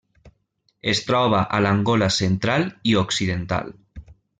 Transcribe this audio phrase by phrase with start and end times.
[0.93, 3.75] Es troba a l'Angola central i occidental.